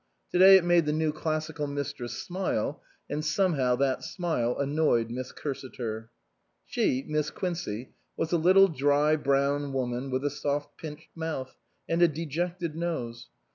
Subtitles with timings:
[0.31, 5.31] To day it made the new Classical Mistress smile, and somehow that smile annoyed Miss
[5.31, 6.09] Cursiter.
[6.65, 11.55] She, Miss Quincey, was a little dry, brown woman, with a soft pinched mouth,
[11.87, 13.29] and a dejected nose.